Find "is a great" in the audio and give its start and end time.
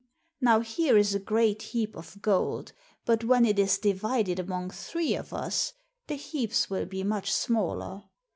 0.97-1.61